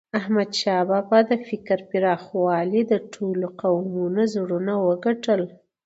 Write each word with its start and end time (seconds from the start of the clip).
احمدشاه 0.19 0.83
بابا 0.89 1.19
د 1.29 1.31
فکر 1.47 1.79
پراخوالي 1.91 2.81
د 2.91 2.93
ټولو 3.13 3.45
قومونو 3.61 4.21
زړونه 4.33 4.73
وګټل. 4.87 5.41